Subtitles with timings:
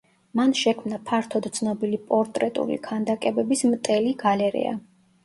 [0.37, 4.73] მან შექმნა ფართოდ ცნობილი პორტრეტული ქანდაკებების მტელი გალერეა.